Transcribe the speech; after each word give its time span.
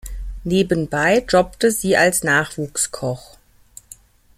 Nebenbei 0.45 1.19
jobbte 1.27 1.69
sie 1.69 1.95
als 1.95 2.23
Nachwuchs-Koch. 2.23 3.37